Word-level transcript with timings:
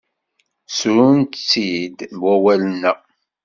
Ssrun-tt-id 0.69 1.97
wawalen-a. 2.21 2.93